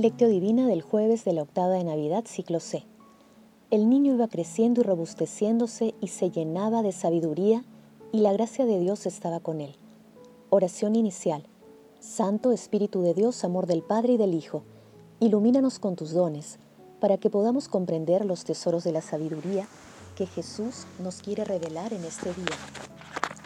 Lectio 0.00 0.28
Divina 0.28 0.68
del 0.68 0.80
jueves 0.80 1.24
de 1.24 1.32
la 1.32 1.42
octava 1.42 1.70
de 1.70 1.82
Navidad, 1.82 2.22
ciclo 2.24 2.60
C. 2.60 2.84
El 3.72 3.90
niño 3.90 4.14
iba 4.14 4.28
creciendo 4.28 4.80
y 4.80 4.84
robusteciéndose 4.84 5.96
y 6.00 6.06
se 6.06 6.30
llenaba 6.30 6.82
de 6.82 6.92
sabiduría 6.92 7.64
y 8.12 8.20
la 8.20 8.32
gracia 8.32 8.64
de 8.64 8.78
Dios 8.78 9.06
estaba 9.06 9.40
con 9.40 9.60
él. 9.60 9.74
Oración 10.50 10.94
inicial. 10.94 11.48
Santo 11.98 12.52
Espíritu 12.52 13.02
de 13.02 13.12
Dios, 13.12 13.42
amor 13.42 13.66
del 13.66 13.82
Padre 13.82 14.12
y 14.12 14.16
del 14.18 14.34
Hijo, 14.34 14.62
ilumínanos 15.18 15.80
con 15.80 15.96
tus 15.96 16.12
dones 16.12 16.60
para 17.00 17.18
que 17.18 17.28
podamos 17.28 17.66
comprender 17.66 18.24
los 18.24 18.44
tesoros 18.44 18.84
de 18.84 18.92
la 18.92 19.02
sabiduría 19.02 19.66
que 20.14 20.26
Jesús 20.26 20.86
nos 21.02 21.22
quiere 21.22 21.44
revelar 21.44 21.92
en 21.92 22.04
este 22.04 22.32
día. 22.34 22.56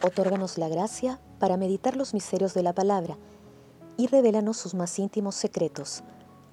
Otórganos 0.05 0.59
la 0.59 0.69
gracia 0.69 1.19
para 1.39 1.57
meditar 1.57 1.97
los 1.97 2.13
misterios 2.13 2.53
de 2.53 2.63
la 2.63 2.75
palabra 2.75 3.17
y 3.97 4.09
revélanos 4.09 4.59
sus 4.59 4.75
más 4.75 4.99
íntimos 4.99 5.35
secretos 5.35 6.03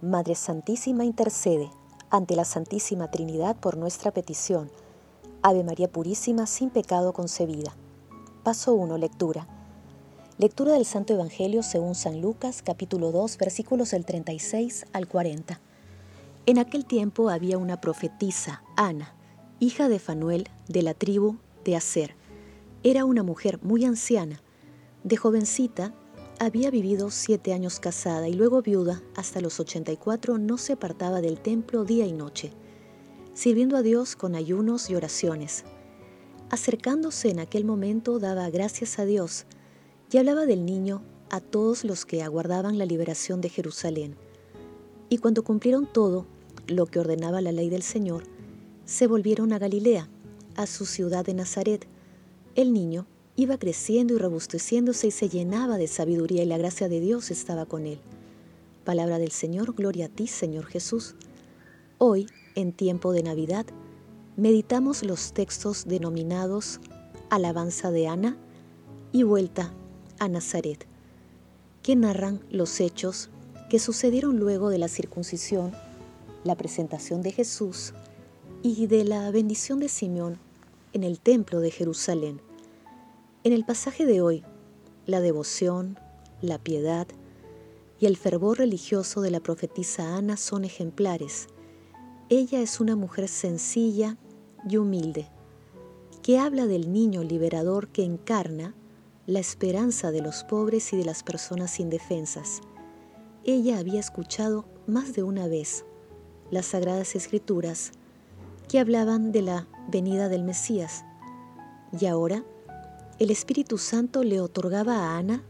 Madre 0.01 0.35
Santísima 0.35 1.03
intercede 1.03 1.69
ante 2.09 2.37
la 2.37 2.45
Santísima 2.45 3.11
Trinidad 3.11 3.57
por 3.57 3.75
nuestra 3.75 4.11
petición. 4.11 4.71
Ave 5.41 5.65
María 5.65 5.91
Purísima, 5.91 6.47
sin 6.47 6.69
pecado 6.69 7.11
concebida. 7.11 7.75
Paso 8.43 8.73
1. 8.75 8.97
Lectura. 8.97 9.45
Lectura 10.37 10.71
del 10.71 10.85
Santo 10.85 11.13
Evangelio 11.15 11.63
según 11.63 11.95
San 11.95 12.21
Lucas, 12.21 12.61
capítulo 12.61 13.11
2, 13.11 13.37
versículos 13.39 13.91
del 13.91 14.05
36 14.05 14.85
al 14.93 15.09
40. 15.09 15.59
En 16.45 16.59
aquel 16.59 16.85
tiempo 16.85 17.27
había 17.27 17.57
una 17.57 17.81
profetisa, 17.81 18.63
Ana, 18.77 19.13
hija 19.59 19.89
de 19.89 19.99
Fanuel, 19.99 20.47
de 20.69 20.81
la 20.81 20.93
tribu 20.93 21.39
de 21.65 21.75
Aser. 21.75 22.15
Era 22.83 23.03
una 23.03 23.23
mujer 23.23 23.59
muy 23.63 23.83
anciana. 23.83 24.41
De 25.03 25.17
jovencita 25.17 25.93
había 26.39 26.71
vivido 26.71 27.11
siete 27.11 27.53
años 27.53 27.81
casada 27.81 28.29
y 28.29 28.33
luego 28.33 28.61
viuda, 28.61 29.03
hasta 29.15 29.41
los 29.41 29.59
84 29.59 30.37
no 30.37 30.57
se 30.57 30.73
apartaba 30.73 31.19
del 31.19 31.39
templo 31.39 31.83
día 31.83 32.05
y 32.05 32.13
noche, 32.13 32.53
sirviendo 33.33 33.75
a 33.75 33.81
Dios 33.81 34.15
con 34.15 34.35
ayunos 34.35 34.89
y 34.89 34.95
oraciones. 34.95 35.65
Acercándose 36.49 37.29
en 37.29 37.39
aquel 37.39 37.65
momento 37.65 38.19
daba 38.19 38.49
gracias 38.49 38.99
a 38.99 39.05
Dios 39.05 39.45
y 40.11 40.17
hablaba 40.17 40.45
del 40.45 40.65
niño 40.65 41.03
a 41.29 41.41
todos 41.41 41.83
los 41.83 42.05
que 42.05 42.23
aguardaban 42.23 42.77
la 42.77 42.85
liberación 42.85 43.41
de 43.41 43.49
Jerusalén. 43.49 44.15
Y 45.09 45.17
cuando 45.17 45.43
cumplieron 45.43 45.91
todo 45.91 46.25
lo 46.67 46.85
que 46.85 46.99
ordenaba 46.99 47.41
la 47.41 47.51
ley 47.51 47.69
del 47.69 47.83
Señor, 47.83 48.23
se 48.85 49.07
volvieron 49.07 49.51
a 49.51 49.59
Galilea, 49.59 50.07
a 50.55 50.65
su 50.67 50.85
ciudad 50.85 51.25
de 51.25 51.33
Nazaret. 51.33 51.85
El 52.55 52.73
niño 52.73 53.05
iba 53.39 53.57
creciendo 53.57 54.15
y 54.15 54.17
robusteciéndose 54.17 55.07
y 55.07 55.11
se 55.11 55.29
llenaba 55.29 55.77
de 55.77 55.87
sabiduría 55.87 56.43
y 56.43 56.45
la 56.45 56.57
gracia 56.57 56.89
de 56.89 56.99
Dios 56.99 57.31
estaba 57.31 57.65
con 57.65 57.85
él. 57.85 58.01
Palabra 58.83 59.17
del 59.17 59.31
Señor, 59.31 59.73
gloria 59.75 60.07
a 60.07 60.09
ti, 60.09 60.27
Señor 60.27 60.65
Jesús. 60.65 61.15
Hoy, 61.99 62.27
en 62.55 62.73
tiempo 62.73 63.13
de 63.13 63.23
Navidad, 63.23 63.65
meditamos 64.35 65.05
los 65.05 65.31
textos 65.31 65.85
denominados 65.87 66.81
Alabanza 67.29 67.91
de 67.91 68.09
Ana 68.09 68.35
y 69.13 69.23
Vuelta 69.23 69.73
a 70.19 70.27
Nazaret, 70.27 70.85
que 71.81 71.95
narran 71.95 72.41
los 72.51 72.81
hechos 72.81 73.29
que 73.69 73.79
sucedieron 73.79 74.37
luego 74.37 74.67
de 74.69 74.79
la 74.79 74.89
circuncisión, 74.89 75.71
la 76.43 76.57
presentación 76.57 77.21
de 77.21 77.31
Jesús 77.31 77.93
y 78.63 78.87
de 78.87 79.05
la 79.05 79.31
bendición 79.31 79.79
de 79.79 79.87
Simeón 79.87 80.39
en 80.91 81.05
el 81.05 81.21
templo 81.21 81.61
de 81.61 81.71
Jerusalén. 81.71 82.48
En 83.45 83.53
el 83.53 83.63
pasaje 83.63 84.05
de 84.05 84.21
hoy, 84.21 84.43
la 85.05 85.21
devoción, 85.21 85.97
la 86.41 86.57
piedad 86.57 87.07
y 87.97 88.05
el 88.05 88.17
fervor 88.17 88.57
religioso 88.57 89.21
de 89.21 89.31
la 89.31 89.39
profetisa 89.39 90.17
Ana 90.17 90.35
son 90.35 90.65
ejemplares. 90.65 91.47
Ella 92.27 92.59
es 92.59 92.81
una 92.81 92.97
mujer 92.97 93.29
sencilla 93.29 94.17
y 94.67 94.75
humilde, 94.75 95.29
que 96.21 96.37
habla 96.37 96.67
del 96.67 96.91
niño 96.91 97.23
liberador 97.23 97.87
que 97.87 98.03
encarna 98.03 98.75
la 99.25 99.39
esperanza 99.39 100.11
de 100.11 100.21
los 100.21 100.43
pobres 100.43 100.91
y 100.91 100.97
de 100.97 101.05
las 101.05 101.23
personas 101.23 101.79
indefensas. 101.79 102.59
Ella 103.45 103.79
había 103.79 104.01
escuchado 104.01 104.65
más 104.85 105.13
de 105.13 105.23
una 105.23 105.47
vez 105.47 105.85
las 106.51 106.65
sagradas 106.65 107.15
escrituras 107.15 107.93
que 108.67 108.79
hablaban 108.79 109.31
de 109.31 109.43
la 109.43 109.67
venida 109.87 110.27
del 110.27 110.43
Mesías 110.43 111.05
y 111.97 112.05
ahora 112.05 112.43
el 113.19 113.31
Espíritu 113.31 113.77
Santo 113.77 114.23
le 114.23 114.39
otorgaba 114.39 114.95
a 114.95 115.17
Ana 115.17 115.43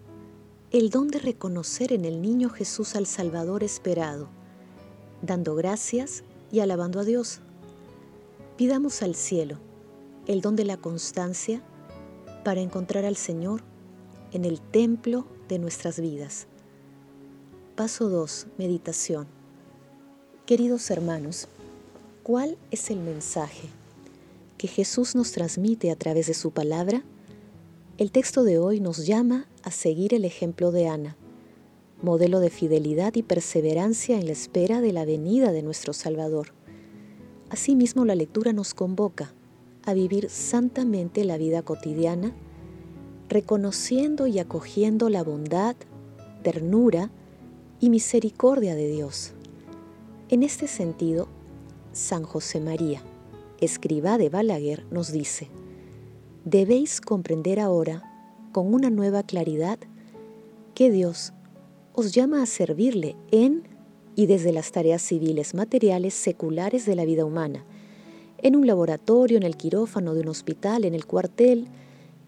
el 0.72 0.90
don 0.90 1.08
de 1.10 1.20
reconocer 1.20 1.94
en 1.94 2.04
el 2.04 2.20
niño 2.20 2.50
Jesús 2.50 2.96
al 2.96 3.06
Salvador 3.06 3.64
esperado, 3.64 4.28
dando 5.22 5.54
gracias 5.54 6.24
y 6.52 6.62
alabando 6.62 7.00
a 7.00 7.04
Dios. 7.04 7.42
Pidamos 8.58 9.04
al 9.04 9.14
cielo 9.14 9.60
el 10.26 10.42
don 10.42 10.56
de 10.56 10.66
la 10.66 10.78
constancia 10.78 11.62
para 12.44 12.60
encontrar 12.60 13.06
al 13.06 13.16
Señor 13.16 13.62
en 14.32 14.46
el 14.46 14.60
templo 14.62 15.28
de 15.48 15.60
nuestras 15.60 16.00
vidas. 16.00 16.48
Paso 17.76 18.10
2. 18.10 18.48
Meditación. 18.58 19.28
Queridos 20.48 20.90
hermanos, 20.90 21.48
¿cuál 22.24 22.58
es 22.72 22.90
el 22.90 23.00
mensaje 23.00 23.70
que 24.58 24.68
Jesús 24.68 25.14
nos 25.14 25.32
transmite 25.34 25.92
a 25.92 25.96
través 25.96 26.26
de 26.26 26.34
su 26.34 26.50
palabra? 26.50 27.04
El 28.00 28.14
texto 28.14 28.46
de 28.46 28.60
hoy 28.60 28.80
nos 28.80 29.06
llama 29.06 29.46
a 29.62 29.72
seguir 29.72 30.14
el 30.14 30.24
ejemplo 30.24 30.72
de 30.72 30.88
Ana, 30.88 31.18
modelo 32.02 32.40
de 32.40 32.50
fidelidad 32.50 33.14
y 33.16 33.24
perseverancia 33.24 34.18
en 34.18 34.26
la 34.26 34.32
espera 34.32 34.80
de 34.80 34.94
la 34.94 35.04
venida 35.04 35.52
de 35.52 35.64
nuestro 35.64 35.92
Salvador. 35.92 36.54
Asimismo, 37.50 38.06
la 38.06 38.16
lectura 38.16 38.54
nos 38.54 38.74
convoca 38.74 39.34
a 39.84 39.94
vivir 39.94 40.30
santamente 40.30 41.26
la 41.26 41.38
vida 41.38 41.62
cotidiana, 41.62 42.34
reconociendo 43.28 44.28
y 44.28 44.40
acogiendo 44.40 45.10
la 45.10 45.22
bondad, 45.22 45.76
ternura 46.42 47.12
y 47.82 47.90
misericordia 47.90 48.76
de 48.76 48.88
Dios. 48.88 49.34
En 50.30 50.44
este 50.44 50.68
sentido, 50.68 51.28
San 51.92 52.24
José 52.24 52.62
María, 52.62 53.02
escriba 53.60 54.18
de 54.18 54.30
Balaguer, 54.30 54.86
nos 54.90 55.12
dice, 55.12 55.50
debéis 56.46 57.02
comprender 57.02 57.60
ahora, 57.60 58.04
con 58.52 58.74
una 58.74 58.90
nueva 58.90 59.24
claridad, 59.24 59.80
que 60.74 60.92
Dios 60.92 61.34
os 61.94 62.14
llama 62.14 62.42
a 62.42 62.46
servirle 62.46 63.16
en 63.32 63.64
y 64.16 64.26
desde 64.26 64.52
las 64.52 64.72
tareas 64.72 65.02
civiles, 65.02 65.54
materiales, 65.54 66.14
seculares 66.14 66.86
de 66.86 66.96
la 66.96 67.06
vida 67.06 67.26
humana, 67.26 67.66
en 68.38 68.56
un 68.56 68.68
laboratorio, 68.68 69.38
en 69.38 69.44
el 69.44 69.58
quirófano 69.58 70.14
de 70.14 70.22
un 70.22 70.30
hospital, 70.30 70.86
en 70.86 70.96
el 70.96 71.06
cuartel, 71.06 71.68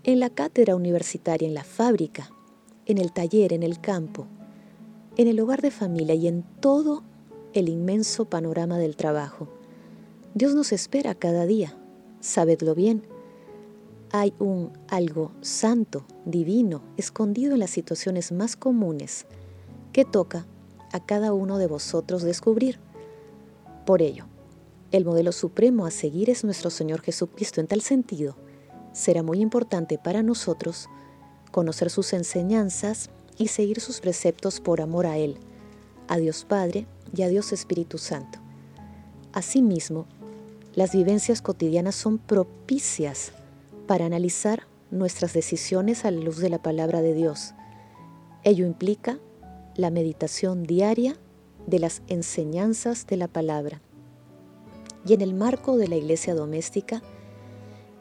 en 0.04 0.20
la 0.20 0.30
cátedra 0.30 0.76
universitaria, 0.76 1.48
en 1.48 1.54
la 1.54 1.64
fábrica, 1.64 2.32
en 2.86 2.98
el 2.98 3.12
taller, 3.14 3.54
en 3.54 3.64
el 3.64 3.80
campo, 3.80 4.28
en 5.18 5.28
el 5.28 5.40
hogar 5.40 5.62
de 5.62 5.72
familia 5.72 6.16
y 6.16 6.28
en 6.28 6.44
todo 6.60 7.04
el 7.54 7.70
inmenso 7.70 8.26
panorama 8.26 8.78
del 8.78 8.96
trabajo. 8.96 9.48
Dios 10.34 10.56
nos 10.56 10.72
espera 10.72 11.16
cada 11.16 11.46
día, 11.46 11.78
sabedlo 12.20 12.76
bien, 12.76 13.04
hay 14.12 14.34
un 14.40 14.72
algo 14.90 15.32
santo, 15.42 16.06
divino, 16.26 16.82
escondido 16.98 17.54
en 17.54 17.60
las 17.60 17.70
situaciones 17.70 18.32
más 18.32 18.56
comunes 18.56 19.26
que 19.94 20.06
toca 20.06 20.46
a 20.92 21.06
cada 21.06 21.34
uno 21.34 21.58
de 21.58 21.68
vosotros 21.68 22.22
descubrir. 22.22 22.80
Por 23.86 24.02
ello, 24.02 24.26
el 24.92 25.06
modelo 25.06 25.32
supremo 25.32 25.86
a 25.86 25.92
seguir 25.92 26.30
es 26.30 26.44
nuestro 26.44 26.70
Señor 26.70 27.02
Jesucristo. 27.02 27.62
En 27.62 27.68
tal 27.68 27.82
sentido, 27.82 28.36
será 28.92 29.24
muy 29.24 29.40
importante 29.40 29.98
para 29.98 30.24
nosotros 30.24 30.90
conocer 31.52 31.90
sus 31.90 32.12
enseñanzas 32.12 33.10
y 33.38 33.48
seguir 33.48 33.80
sus 33.80 34.02
preceptos 34.02 34.60
por 34.60 34.82
amor 34.82 35.06
a 35.06 35.18
Él, 35.18 35.38
a 36.10 36.18
Dios 36.18 36.44
Padre 36.44 36.86
y 37.16 37.22
a 37.22 37.30
Dios 37.30 37.54
Espíritu 37.54 37.98
Santo. 37.98 38.40
Asimismo, 39.32 40.06
las 40.76 40.92
vivencias 40.92 41.42
cotidianas 41.42 41.96
son 41.96 42.18
propicias 42.18 43.32
para 43.92 44.06
analizar 44.06 44.68
nuestras 44.90 45.34
decisiones 45.34 46.06
a 46.06 46.12
la 46.12 46.22
luz 46.22 46.38
de 46.38 46.48
la 46.48 46.62
palabra 46.62 47.02
de 47.02 47.14
Dios. 47.14 47.54
Ello 48.46 48.66
implica 48.66 49.20
la 49.76 49.90
meditación 49.90 50.64
diaria 50.64 51.18
de 51.68 51.80
las 51.80 52.02
enseñanzas 52.08 53.06
de 53.06 53.18
la 53.18 53.28
palabra. 53.28 53.82
Y 55.06 55.14
en 55.14 55.20
el 55.20 55.34
marco 55.34 55.76
de 55.76 55.90
la 55.90 55.98
iglesia 55.98 56.34
doméstica, 56.34 57.02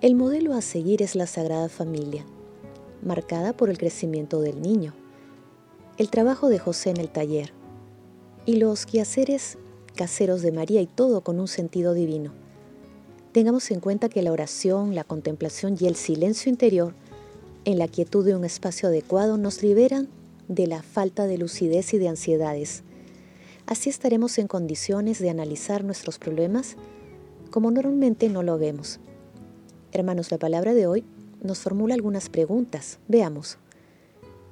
el 0.01 0.15
modelo 0.15 0.55
a 0.55 0.63
seguir 0.63 1.03
es 1.03 1.17
la 1.17 1.27
Sagrada 1.27 1.69
Familia, 1.69 2.25
marcada 3.03 3.53
por 3.53 3.69
el 3.69 3.77
crecimiento 3.77 4.41
del 4.41 4.63
niño, 4.63 4.95
el 5.99 6.09
trabajo 6.09 6.51
de 6.51 6.61
José 6.61 6.91
en 6.91 6.99
el 6.99 7.11
taller 7.11 7.53
y 8.47 8.59
los 8.59 8.87
quehaceres 8.87 9.59
caseros 9.97 10.41
de 10.43 10.53
María 10.53 10.83
y 10.83 10.87
todo 10.87 11.23
con 11.23 11.41
un 11.41 11.49
sentido 11.49 11.95
divino. 11.95 12.33
Tengamos 13.33 13.71
en 13.71 13.79
cuenta 13.79 14.09
que 14.09 14.23
la 14.23 14.33
oración, 14.33 14.97
la 14.97 15.05
contemplación 15.05 15.77
y 15.79 15.87
el 15.87 15.95
silencio 15.95 16.51
interior 16.51 16.95
en 17.65 17.79
la 17.79 17.87
quietud 17.87 18.25
de 18.25 18.35
un 18.35 18.45
espacio 18.45 18.89
adecuado 18.89 19.37
nos 19.37 19.63
liberan 19.63 20.09
de 20.49 20.67
la 20.67 20.83
falta 20.83 21.29
de 21.29 21.39
lucidez 21.39 21.95
y 21.95 21.99
de 21.99 22.09
ansiedades. 22.09 22.83
Así 23.67 23.89
estaremos 23.89 24.37
en 24.39 24.49
condiciones 24.49 25.21
de 25.21 25.31
analizar 25.31 25.85
nuestros 25.85 26.19
problemas 26.19 26.75
como 27.53 27.71
normalmente 27.71 28.29
no 28.29 28.43
lo 28.43 28.59
vemos. 28.59 28.99
Hermanos, 29.93 30.33
la 30.33 30.39
palabra 30.39 30.75
de 30.75 30.89
hoy 30.89 31.05
nos 31.41 31.61
formula 31.61 31.95
algunas 31.95 32.31
preguntas. 32.31 32.99
Veamos. 33.07 33.59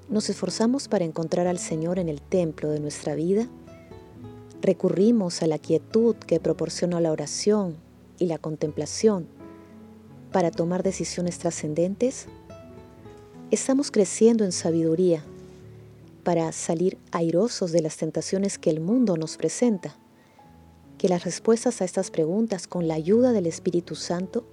¿Nos 0.08 0.30
esforzamos 0.30 0.86
para 0.86 1.04
encontrar 1.04 1.48
al 1.48 1.58
Señor 1.58 1.98
en 1.98 2.08
el 2.08 2.20
templo 2.20 2.70
de 2.70 2.78
nuestra 2.78 3.16
vida? 3.16 3.48
¿Recurrimos 4.62 5.42
a 5.42 5.48
la 5.48 5.58
quietud 5.58 6.14
que 6.14 6.38
proporciona 6.38 7.00
la 7.00 7.10
oración 7.10 7.87
y 8.18 8.26
la 8.26 8.38
contemplación 8.38 9.26
para 10.32 10.50
tomar 10.50 10.82
decisiones 10.82 11.38
trascendentes? 11.38 12.26
¿Estamos 13.50 13.90
creciendo 13.90 14.44
en 14.44 14.52
sabiduría 14.52 15.24
para 16.28 16.52
salir 16.52 16.98
airosos 17.10 17.72
de 17.72 17.80
las 17.80 17.96
tentaciones 17.96 18.58
que 18.58 18.68
el 18.68 18.80
mundo 18.80 19.16
nos 19.16 19.38
presenta. 19.38 19.96
Que 20.98 21.08
las 21.08 21.24
respuestas 21.24 21.80
a 21.80 21.86
estas 21.86 22.10
preguntas 22.10 22.66
con 22.66 22.86
la 22.86 22.92
ayuda 22.92 23.32
del 23.32 23.46
Espíritu 23.46 23.94
Santo 23.94 24.44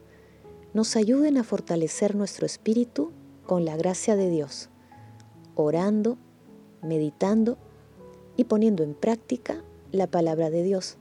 nos 0.74 0.96
ayuden 0.96 1.38
a 1.38 1.44
fortalecer 1.44 2.16
nuestro 2.16 2.46
espíritu 2.46 3.12
con 3.46 3.66
la 3.66 3.76
gracia 3.76 4.16
de 4.16 4.30
Dios, 4.30 4.70
orando, 5.56 6.18
meditando 6.82 7.58
y 8.38 8.46
poniendo 8.46 8.84
en 8.84 8.94
práctica 8.94 9.62
la 9.92 10.08
palabra 10.08 10.50
de 10.50 10.64
Dios. 10.64 10.96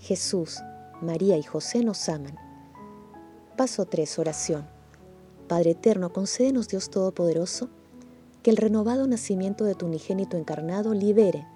Jesús, 0.00 0.58
María 1.00 1.36
y 1.38 1.44
José 1.44 1.84
nos 1.84 2.08
aman. 2.08 2.36
Paso 3.56 3.84
3. 3.84 4.18
Oración. 4.18 4.66
Padre 5.46 5.70
Eterno, 5.70 6.12
concédenos 6.12 6.66
Dios 6.66 6.90
Todopoderoso, 6.90 7.68
que 8.42 8.50
el 8.50 8.56
renovado 8.56 9.06
nacimiento 9.06 9.64
de 9.64 9.76
tu 9.76 9.86
unigénito 9.86 10.36
encarnado 10.36 10.94
libere 10.94 11.46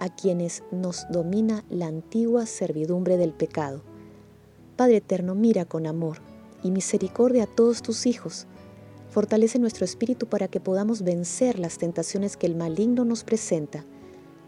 a 0.00 0.08
quienes 0.08 0.64
nos 0.72 1.06
domina 1.10 1.64
la 1.68 1.86
antigua 1.86 2.46
servidumbre 2.46 3.16
del 3.16 3.32
pecado. 3.32 3.82
Padre 4.76 4.96
eterno, 4.96 5.34
mira 5.34 5.66
con 5.66 5.86
amor 5.86 6.18
y 6.64 6.70
misericordia 6.70 7.44
a 7.44 7.46
todos 7.46 7.82
tus 7.82 8.06
hijos. 8.06 8.46
Fortalece 9.10 9.58
nuestro 9.58 9.84
espíritu 9.84 10.26
para 10.26 10.48
que 10.48 10.58
podamos 10.58 11.02
vencer 11.02 11.58
las 11.58 11.78
tentaciones 11.78 12.36
que 12.36 12.46
el 12.46 12.56
maligno 12.56 13.04
nos 13.04 13.22
presenta 13.22 13.84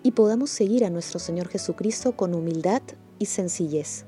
y 0.03 0.13
podamos 0.13 0.51
seguir 0.51 0.85
a 0.85 0.91
nuestro 0.91 1.21
Señor 1.21 1.49
Jesucristo 1.49 2.17
con 2.17 2.35
humildad 2.35 2.83
y 3.19 3.27
sencillez. 3.27 4.07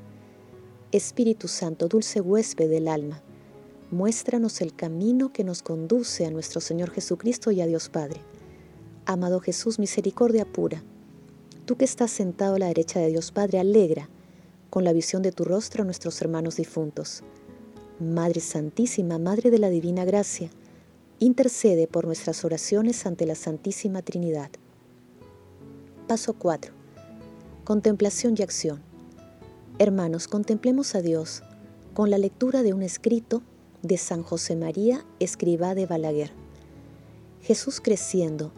Espíritu 0.97 1.49
Santo, 1.49 1.89
dulce 1.89 2.21
huésped 2.21 2.71
del 2.71 2.87
alma, 2.87 3.21
muéstranos 3.91 4.61
el 4.61 4.77
camino 4.77 5.33
que 5.33 5.43
nos 5.43 5.61
conduce 5.61 6.25
a 6.25 6.31
nuestro 6.31 6.61
Señor 6.61 6.93
Jesucristo 6.93 7.51
y 7.51 7.61
a 7.61 7.67
Dios 7.67 7.89
Padre. 7.89 8.21
Amado 9.05 9.41
Jesús, 9.41 9.81
misericordia 9.81 10.45
pura, 10.45 10.85
tú 11.67 11.77
que 11.77 11.85
estás 11.85 12.13
sentado 12.13 12.55
a 12.55 12.59
la 12.61 12.69
derecha 12.69 13.01
de 13.01 13.09
Dios 13.09 13.33
Padre, 13.33 13.59
alegra 13.59 14.09
con 14.71 14.85
la 14.85 14.93
visión 14.93 15.21
de 15.23 15.33
tu 15.33 15.45
rostro 15.45 15.83
a 15.83 15.85
nuestros 15.85 16.21
hermanos 16.23 16.55
difuntos. 16.55 17.25
Madre 17.99 18.41
Santísima, 18.41 19.19
Madre 19.19 19.51
de 19.51 19.59
la 19.59 19.71
Divina 19.71 20.05
Gracia, 20.05 20.49
intercede 21.19 21.89
por 21.89 22.07
nuestras 22.07 22.45
oraciones 22.45 23.05
ante 23.05 23.27
la 23.27 23.35
Santísima 23.35 24.03
Trinidad. 24.03 24.51
Paso 26.07 26.35
4. 26.35 26.73
Contemplación 27.65 28.37
y 28.39 28.43
acción. 28.45 28.94
Hermanos, 29.81 30.29
contemplemos 30.29 30.95
a 30.95 31.03
Dios 31.03 31.43
con 31.95 32.09
la 32.09 32.17
lectura 32.17 32.63
de 32.63 32.73
un 32.73 32.85
escrito 32.85 33.43
de 33.83 33.99
San 33.99 34.23
José 34.23 34.55
María, 34.55 35.05
escriba 35.19 35.75
de 35.75 35.85
Balaguer. 35.85 36.31
Jesús 37.43 37.81
creciendo 37.81 38.53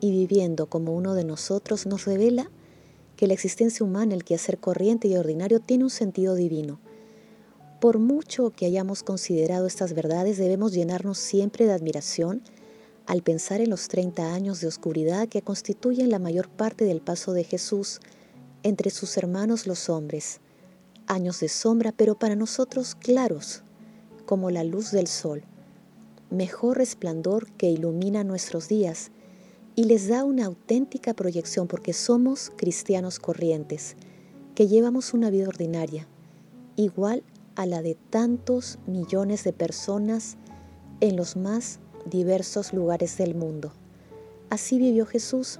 y 0.00 0.10
viviendo 0.10 0.66
como 0.66 0.94
uno 0.94 1.14
de 1.14 1.24
nosotros 1.24 1.86
nos 1.86 2.04
revela 2.04 2.50
que 3.16 3.26
la 3.26 3.32
existencia 3.32 3.84
humana, 3.86 4.14
el 4.14 4.24
quehacer 4.24 4.58
corriente 4.58 5.08
y 5.08 5.16
ordinario, 5.16 5.58
tiene 5.60 5.84
un 5.84 5.90
sentido 5.90 6.34
divino. 6.34 6.80
Por 7.80 7.98
mucho 7.98 8.50
que 8.50 8.66
hayamos 8.66 9.02
considerado 9.02 9.66
estas 9.66 9.94
verdades, 9.94 10.36
debemos 10.36 10.74
llenarnos 10.74 11.16
siempre 11.16 11.64
de 11.64 11.72
admiración 11.72 12.42
al 13.06 13.22
pensar 13.22 13.62
en 13.62 13.70
los 13.70 13.88
30 13.88 14.34
años 14.34 14.60
de 14.60 14.66
oscuridad 14.66 15.28
que 15.28 15.40
constituyen 15.40 16.10
la 16.10 16.18
mayor 16.18 16.50
parte 16.50 16.84
del 16.84 17.00
paso 17.00 17.32
de 17.32 17.44
Jesús 17.44 18.00
entre 18.62 18.90
sus 18.90 19.16
hermanos 19.16 19.66
los 19.66 19.88
hombres. 19.88 20.40
Años 21.08 21.40
de 21.40 21.48
sombra, 21.48 21.90
pero 21.90 22.18
para 22.18 22.36
nosotros 22.36 22.94
claros, 22.94 23.62
como 24.26 24.50
la 24.50 24.62
luz 24.62 24.90
del 24.92 25.06
sol, 25.06 25.42
mejor 26.30 26.76
resplandor 26.76 27.50
que 27.52 27.70
ilumina 27.70 28.24
nuestros 28.24 28.68
días 28.68 29.10
y 29.74 29.84
les 29.84 30.08
da 30.08 30.24
una 30.24 30.44
auténtica 30.44 31.14
proyección 31.14 31.66
porque 31.66 31.94
somos 31.94 32.52
cristianos 32.56 33.18
corrientes, 33.18 33.96
que 34.54 34.68
llevamos 34.68 35.14
una 35.14 35.30
vida 35.30 35.48
ordinaria, 35.48 36.06
igual 36.76 37.22
a 37.56 37.64
la 37.64 37.80
de 37.80 37.94
tantos 37.94 38.78
millones 38.86 39.44
de 39.44 39.54
personas 39.54 40.36
en 41.00 41.16
los 41.16 41.36
más 41.36 41.80
diversos 42.04 42.72
lugares 42.72 43.16
del 43.16 43.34
mundo. 43.34 43.72
Así 44.50 44.78
vivió 44.78 45.06
Jesús 45.06 45.58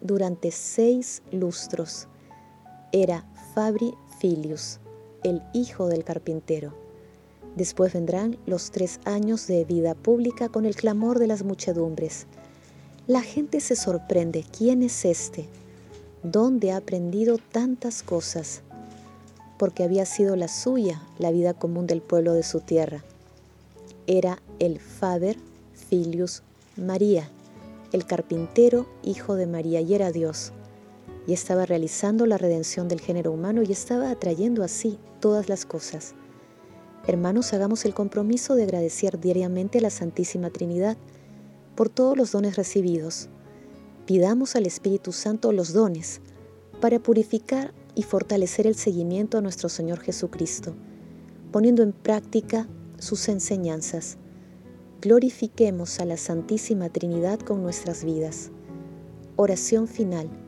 durante 0.00 0.50
seis 0.50 1.22
lustros. 1.30 2.08
Era 2.92 3.24
Fabri 3.54 3.94
Filius, 4.18 4.80
el 5.22 5.42
hijo 5.52 5.88
del 5.88 6.04
carpintero 6.04 6.74
Después 7.58 7.92
vendrán 7.92 8.38
los 8.46 8.70
tres 8.70 9.00
años 9.04 9.48
de 9.48 9.64
vida 9.64 9.96
pública 9.96 10.48
con 10.48 10.64
el 10.64 10.76
clamor 10.76 11.18
de 11.18 11.26
las 11.26 11.42
muchedumbres. 11.42 12.26
La 13.08 13.20
gente 13.20 13.60
se 13.60 13.74
sorprende, 13.74 14.44
¿quién 14.56 14.80
es 14.84 15.04
este? 15.04 15.48
¿Dónde 16.22 16.70
ha 16.70 16.76
aprendido 16.76 17.38
tantas 17.50 18.04
cosas? 18.04 18.62
Porque 19.58 19.82
había 19.82 20.06
sido 20.06 20.36
la 20.36 20.46
suya 20.46 21.02
la 21.18 21.32
vida 21.32 21.52
común 21.52 21.88
del 21.88 22.00
pueblo 22.00 22.32
de 22.32 22.44
su 22.44 22.60
tierra. 22.60 23.02
Era 24.06 24.40
el 24.60 24.78
Faber 24.78 25.36
Filius 25.74 26.42
María, 26.76 27.28
el 27.92 28.06
carpintero 28.06 28.86
hijo 29.02 29.34
de 29.34 29.48
María 29.48 29.80
y 29.80 29.94
era 29.94 30.12
Dios. 30.12 30.52
Y 31.28 31.34
estaba 31.34 31.64
realizando 31.64 32.26
la 32.26 32.38
redención 32.38 32.88
del 32.88 33.00
género 33.00 33.30
humano 33.30 33.62
y 33.62 33.70
estaba 33.70 34.10
atrayendo 34.10 34.64
así 34.64 34.98
todas 35.20 35.48
las 35.48 35.64
cosas. 35.64 36.14
Hermanos, 37.06 37.52
hagamos 37.52 37.84
el 37.84 37.94
compromiso 37.94 38.54
de 38.54 38.64
agradecer 38.64 39.20
diariamente 39.20 39.78
a 39.78 39.82
la 39.82 39.90
Santísima 39.90 40.50
Trinidad 40.50 40.96
por 41.76 41.90
todos 41.90 42.16
los 42.16 42.32
dones 42.32 42.56
recibidos. 42.56 43.28
Pidamos 44.06 44.56
al 44.56 44.66
Espíritu 44.66 45.12
Santo 45.12 45.52
los 45.52 45.72
dones 45.72 46.22
para 46.80 46.98
purificar 46.98 47.74
y 47.94 48.04
fortalecer 48.04 48.66
el 48.66 48.74
seguimiento 48.74 49.36
a 49.36 49.42
nuestro 49.42 49.68
Señor 49.68 50.00
Jesucristo, 50.00 50.74
poniendo 51.52 51.82
en 51.82 51.92
práctica 51.92 52.66
sus 52.98 53.28
enseñanzas. 53.28 54.16
Glorifiquemos 55.02 56.00
a 56.00 56.06
la 56.06 56.16
Santísima 56.16 56.88
Trinidad 56.88 57.38
con 57.38 57.62
nuestras 57.62 58.02
vidas. 58.02 58.50
Oración 59.36 59.88
final. 59.88 60.47